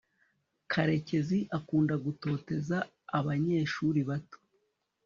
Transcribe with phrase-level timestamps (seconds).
[0.71, 2.77] karekezi akunda gutoteza
[3.17, 4.37] abanyeshuri bato